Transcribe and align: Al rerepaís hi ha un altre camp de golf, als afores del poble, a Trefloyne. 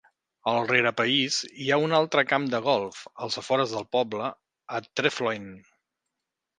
Al 0.51 0.61
rerepaís 0.69 1.37
hi 1.65 1.69
ha 1.75 1.79
un 1.83 1.93
altre 1.99 2.25
camp 2.33 2.49
de 2.55 2.63
golf, 2.71 3.05
als 3.27 3.41
afores 3.45 3.77
del 3.77 3.89
poble, 3.99 4.35
a 4.81 4.85
Trefloyne. 4.91 5.59